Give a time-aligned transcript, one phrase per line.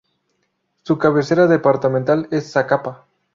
[0.81, 3.05] Su cabecera departamental es Zacapa.